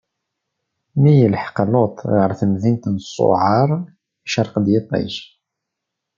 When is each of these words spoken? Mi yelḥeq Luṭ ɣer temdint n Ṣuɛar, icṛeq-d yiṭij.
Mi 1.01 1.11
yelḥeq 1.19 1.57
Luṭ 1.71 1.97
ɣer 2.17 2.31
temdint 2.39 2.83
n 2.93 2.95
Ṣuɛar, 3.13 3.69
icṛeq-d 4.27 4.65
yiṭij. 4.73 5.13